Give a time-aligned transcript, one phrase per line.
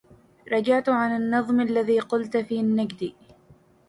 [0.51, 3.15] رجعت عن النظم الذي قلت في النجدي